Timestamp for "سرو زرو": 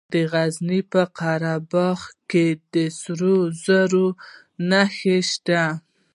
2.99-4.07